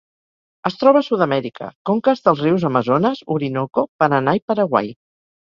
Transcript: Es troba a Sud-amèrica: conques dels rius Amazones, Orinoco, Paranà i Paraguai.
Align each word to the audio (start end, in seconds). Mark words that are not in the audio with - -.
Es 0.69 0.77
troba 0.83 1.01
a 1.03 1.05
Sud-amèrica: 1.07 1.67
conques 1.89 2.23
dels 2.29 2.41
rius 2.47 2.65
Amazones, 2.71 3.23
Orinoco, 3.37 3.87
Paranà 4.03 4.37
i 4.43 4.45
Paraguai. 4.51 4.93